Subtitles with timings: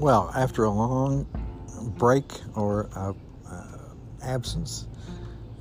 [0.00, 1.26] Well, after a long
[1.98, 3.12] break or uh,
[3.46, 3.64] uh,
[4.22, 4.86] absence,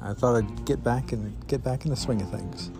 [0.02, 2.72] I thought I'd get back and get back in the swing of things.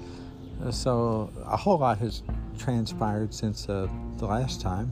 [0.64, 2.24] Uh, so a whole lot has
[2.58, 4.90] transpired since uh, the last time,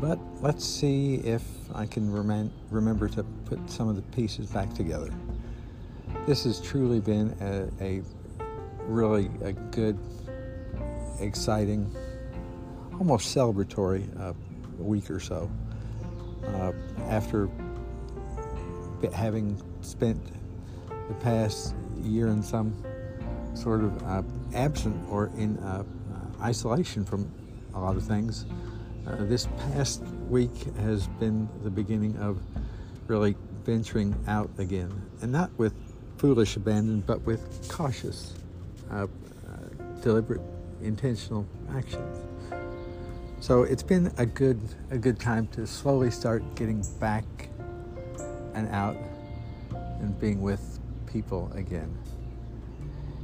[0.00, 4.74] but let's see if I can rem- remember to put some of the pieces back
[4.74, 5.14] together.
[6.26, 8.02] This has truly been a, a
[8.88, 9.96] really a good,
[11.20, 11.94] exciting,
[12.98, 14.32] almost celebratory uh,
[14.80, 15.48] week or so.
[16.46, 16.72] Uh,
[17.08, 17.48] after
[19.12, 20.20] having spent
[21.08, 22.74] the past year in some
[23.54, 24.22] sort of uh,
[24.54, 25.84] absent or in uh,
[26.42, 27.30] isolation from
[27.74, 28.46] a lot of things,
[29.06, 32.40] uh, this past week has been the beginning of
[33.06, 34.90] really venturing out again,
[35.20, 35.74] and not with
[36.16, 38.34] foolish abandon, but with cautious,
[38.90, 39.06] uh, uh,
[40.02, 40.40] deliberate,
[40.82, 42.31] intentional actions.
[43.42, 44.60] So it's been a good
[44.92, 47.24] a good time to slowly start getting back
[48.54, 48.96] and out
[49.98, 50.78] and being with
[51.12, 51.92] people again.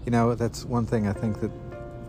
[0.04, 1.52] You know, that's one thing I think that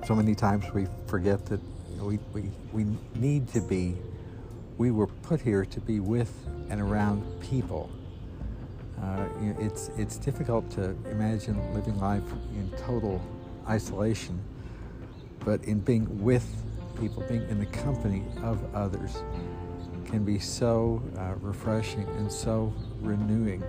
[0.07, 1.59] so many times we forget that
[2.01, 3.95] we, we, we need to be,
[4.79, 6.33] we were put here to be with
[6.71, 7.91] and around people.
[8.99, 12.23] Uh, you know, it's, it's difficult to imagine living life
[12.55, 13.21] in total
[13.67, 14.41] isolation,
[15.45, 16.65] but in being with
[16.99, 19.23] people, being in the company of others,
[20.05, 23.63] can be so uh, refreshing and so renewing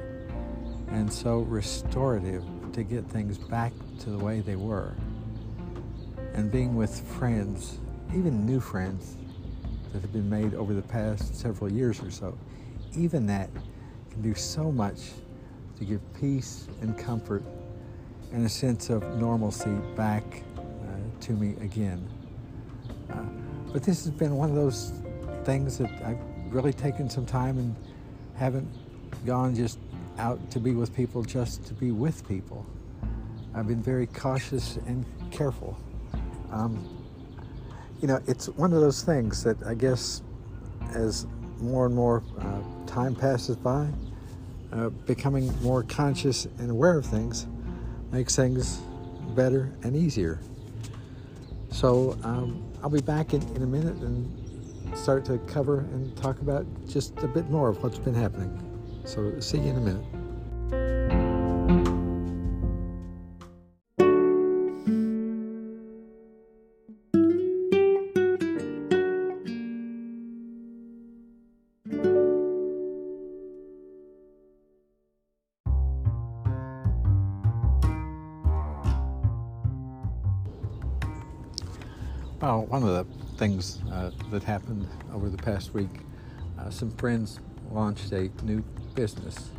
[0.88, 4.94] and so restorative to get things back to the way they were.
[6.34, 7.78] And being with friends,
[8.14, 9.16] even new friends
[9.92, 12.36] that have been made over the past several years or so,
[12.96, 13.50] even that
[14.10, 15.10] can do so much
[15.78, 17.42] to give peace and comfort
[18.32, 20.24] and a sense of normalcy back
[20.56, 22.08] uh, to me again.
[23.12, 23.24] Uh,
[23.72, 24.92] but this has been one of those
[25.44, 26.18] things that I've
[26.52, 27.76] really taken some time and
[28.36, 28.68] haven't
[29.24, 29.78] gone just
[30.18, 32.66] out to be with people just to be with people.
[33.54, 35.76] I've been very cautious and careful.
[36.50, 36.96] Um,
[38.00, 40.22] you know, it's one of those things that I guess
[40.94, 41.26] as
[41.60, 43.88] more and more uh, time passes by,
[44.72, 47.46] uh, becoming more conscious and aware of things
[48.12, 48.80] makes things
[49.34, 50.40] better and easier.
[51.70, 56.40] So um, I'll be back in, in a minute and start to cover and talk
[56.40, 58.58] about just a bit more of what's been happening.
[59.04, 60.04] So see you in a minute.
[82.40, 83.04] Well, one of the
[83.36, 85.90] things uh, that happened over the past week,
[86.58, 87.38] uh, some friends
[87.70, 88.62] launched a new
[88.94, 89.50] business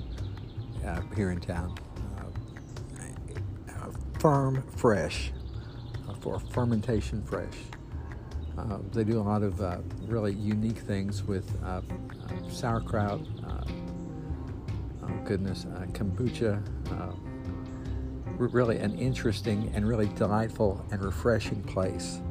[0.84, 1.78] uh, here in town,
[2.18, 3.86] uh,
[4.18, 5.31] Ferm Fresh,
[6.09, 7.53] uh, for fermentation fresh.
[8.58, 9.62] Uh, they do a lot of
[10.09, 11.56] really unique things with
[12.50, 13.22] sauerkraut,
[15.03, 16.59] oh goodness, kombucha,
[18.40, 22.22] really an interesting and really delightful and refreshing place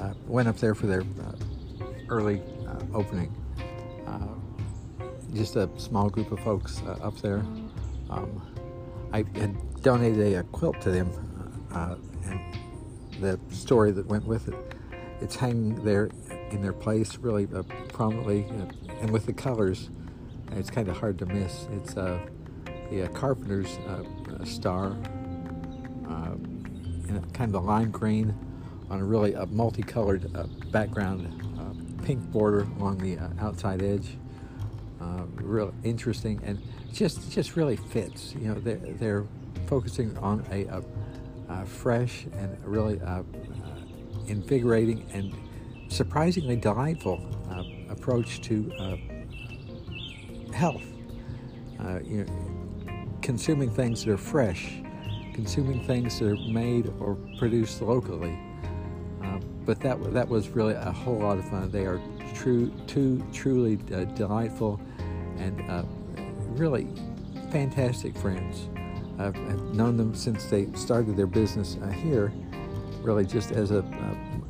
[0.00, 3.34] uh, went up there for their uh, early uh, opening.
[4.06, 4.28] Uh,
[5.34, 7.44] just a small group of folks uh, up there.
[8.08, 8.42] Um,
[9.12, 11.10] I had donated a, quilt to them,
[12.24, 12.40] and
[13.20, 14.54] the story that went with it.
[15.20, 16.08] It's hanging there
[16.50, 17.46] in their place really
[17.88, 18.46] prominently,
[19.00, 19.90] and with the colors,
[20.52, 21.68] it's kind of hard to miss.
[21.72, 22.20] It's the
[23.14, 23.78] carpenter's
[24.44, 24.96] star,
[27.08, 28.34] in kind of a lime green
[28.90, 31.26] on a really a multicolored uh, background,
[31.58, 34.16] uh, pink border along the uh, outside edge.
[35.00, 36.60] Uh, real interesting and
[36.92, 38.34] just just really fits.
[38.34, 39.26] You know, they're, they're
[39.66, 40.82] focusing on a, a,
[41.48, 43.22] a fresh and really uh,
[44.26, 45.32] invigorating and
[45.90, 47.24] surprisingly delightful
[47.88, 48.70] approach to
[50.52, 50.84] health.
[52.04, 54.82] you know, consuming things that are fresh,
[55.34, 58.38] consuming things that are made or produced locally
[59.70, 61.70] but that that was really a whole lot of fun.
[61.70, 62.00] They are
[62.34, 64.80] true, two truly uh, delightful
[65.38, 65.84] and uh,
[66.56, 66.88] really
[67.52, 68.68] fantastic friends.
[69.20, 72.32] I've, I've, known them since they started their business uh, here,
[73.00, 73.78] really just as a,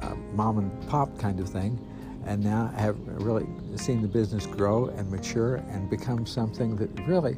[0.00, 1.78] a, a, mom and pop kind of thing,
[2.24, 3.46] and now I have really
[3.76, 7.36] seen the business grow and mature and become something that really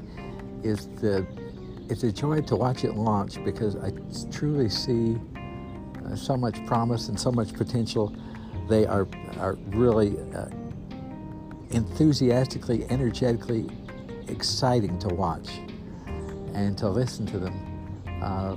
[0.63, 1.27] is the
[1.89, 3.91] it's a joy to watch it launch because I
[4.31, 5.19] truly see
[6.17, 8.15] so much promise and so much potential.
[8.69, 10.47] They are, are really uh,
[11.71, 13.69] enthusiastically, energetically
[14.29, 15.49] exciting to watch
[16.55, 18.03] and to listen to them.
[18.23, 18.57] Uh,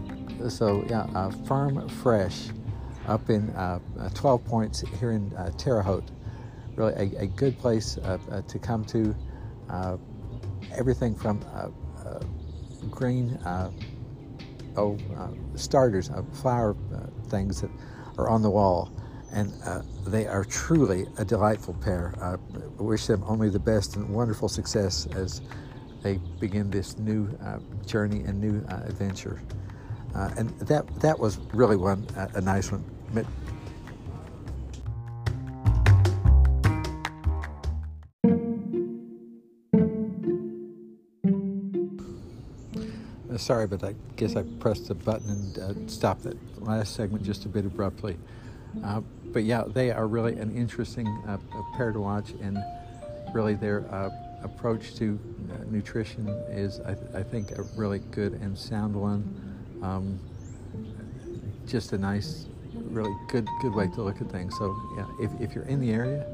[0.50, 2.50] so yeah, uh, Ferm Fresh
[3.07, 6.10] up in uh, uh 12 points here in uh, Terre Haute.
[6.75, 9.16] Really a, a good place to come to.
[10.74, 11.40] everything from
[12.92, 13.40] green
[14.77, 14.98] oh,
[15.56, 16.75] starters, of flower
[17.27, 17.72] things that
[18.18, 18.92] are on the wall
[19.36, 22.13] and uh, they are truly a delightful pair.
[22.22, 22.36] I
[22.81, 25.42] wish them only the best and wonderful success as
[26.01, 29.42] they begin this new uh, journey and new uh, adventure.
[30.16, 32.83] Uh, and that that was really one a nice one.
[33.16, 33.24] Uh,
[43.45, 47.45] sorry, but I guess I pressed the button and uh, stopped that last segment just
[47.45, 48.18] a bit abruptly.
[48.83, 51.38] Uh, but yeah, they are really an interesting uh,
[51.77, 52.57] pair to watch, and
[53.33, 54.09] really their uh,
[54.44, 55.19] approach to
[55.51, 59.24] uh, nutrition is, I, th- I, think, a really good and sound one.
[59.83, 60.19] Um,
[61.68, 64.57] just a nice, really good good way to look at things.
[64.57, 66.25] So yeah, if, if you're in the area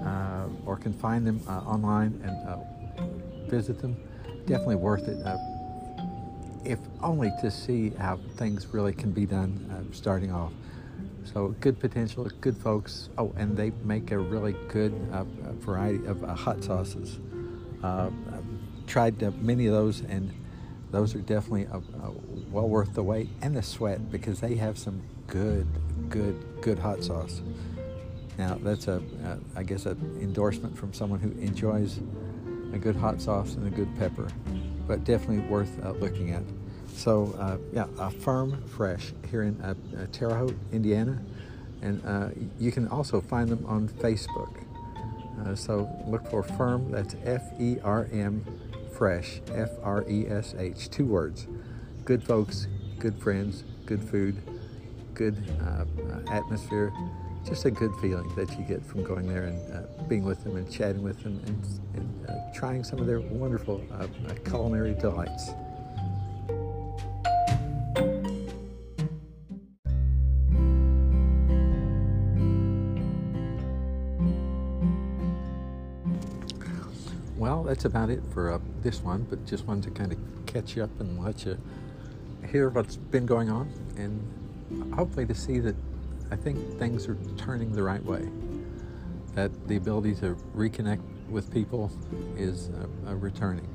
[0.00, 3.96] uh, or can find them online and visit them,
[4.46, 5.16] definitely worth it
[7.02, 10.52] only to see how things really can be done uh, starting off.
[11.32, 13.10] So good potential, good folks.
[13.18, 15.24] Oh, and they make a really good uh,
[15.54, 17.18] variety of uh, hot sauces.
[17.82, 20.32] Uh, I've tried many of those, and
[20.90, 22.10] those are definitely uh, uh,
[22.50, 25.66] well worth the wait and the sweat because they have some good,
[26.08, 27.42] good, good hot sauce.
[28.38, 29.02] Now that's a,
[29.56, 31.98] I guess, an endorsement from someone who enjoys
[32.72, 34.28] a good hot sauce and a good pepper,
[34.86, 36.42] but definitely worth looking at.
[36.94, 41.18] So uh, yeah, a Ferm Fresh here in uh, uh, Terre Haute, Indiana,
[41.82, 44.64] and uh, you can also find them on Facebook.
[45.40, 46.90] Uh, so look for Ferm.
[46.90, 48.44] That's F-E-R-M
[48.92, 51.46] Fresh, F-R-E-S-H, two words.
[52.04, 52.66] Good folks,
[52.98, 54.42] good friends, good food,
[55.14, 55.84] good uh,
[56.32, 56.92] atmosphere.
[57.46, 60.70] Just a good feeling that you get from going there and being with them and
[60.70, 61.64] chatting with them and,
[61.94, 63.80] and trying some of their wonderful
[64.44, 65.50] culinary delights.
[77.68, 80.82] That's about it for uh, this one, but just wanted to kind of catch you
[80.82, 81.58] up and let you
[82.50, 85.76] hear what's been going on and hopefully to see that
[86.30, 88.26] I think things are turning the right way.
[89.34, 91.92] That the ability to reconnect with people
[92.38, 92.70] is
[93.06, 93.68] uh, returning.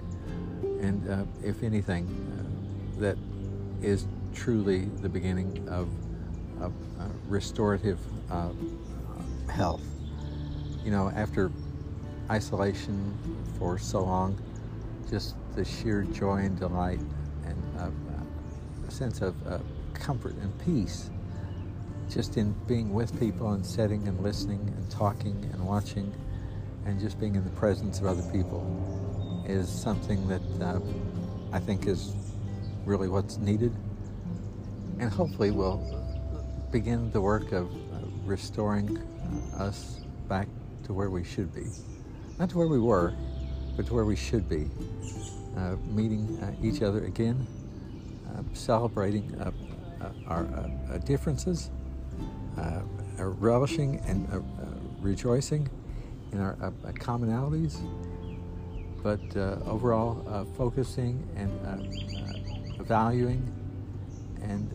[0.82, 2.08] And uh, if anything,
[2.98, 3.18] uh, that
[3.84, 5.88] is truly the beginning of,
[6.60, 8.00] of uh, restorative
[8.32, 8.50] uh,
[9.52, 9.86] health.
[10.84, 11.52] You know, after
[12.30, 13.18] isolation
[13.58, 14.38] for so long,
[15.10, 17.00] just the sheer joy and delight
[17.46, 17.90] and uh,
[18.88, 19.60] a sense of uh,
[19.94, 21.10] comfort and peace
[22.10, 26.14] just in being with people and sitting and listening and talking and watching
[26.86, 28.62] and just being in the presence of other people
[29.48, 30.80] is something that uh,
[31.52, 32.14] I think is
[32.86, 33.74] really what's needed
[35.00, 35.82] and hopefully we'll
[36.72, 38.98] begin the work of uh, restoring
[39.58, 40.48] us back
[40.84, 41.66] to where we should be
[42.40, 43.14] not to where we were,
[43.76, 44.70] but to where we should be,
[45.58, 47.46] uh, meeting uh, each other again,
[48.30, 49.52] uh, celebrating uh,
[50.02, 51.70] uh, our uh, uh, differences,
[52.58, 52.82] uh,
[53.18, 54.28] relishing and
[55.00, 55.70] rejoicing
[56.32, 56.56] in our
[56.96, 57.78] commonalities,
[59.02, 59.22] but
[59.68, 61.52] overall focusing and
[62.86, 63.42] valuing
[64.42, 64.70] and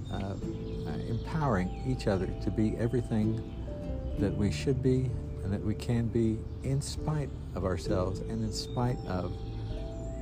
[1.09, 3.37] empowering each other to be everything
[4.19, 5.11] that we should be
[5.49, 9.33] and that we can be in spite of ourselves and in spite of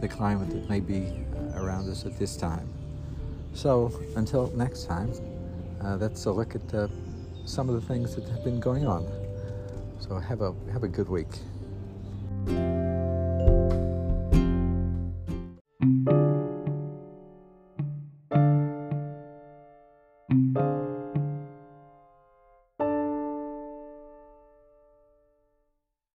[0.00, 2.68] the climate that may be uh, around us at this time.
[3.52, 5.12] So until next time,
[5.82, 6.86] uh, that's a look at uh,
[7.44, 9.04] some of the things that have been going on.
[9.98, 11.26] So have a have a good week.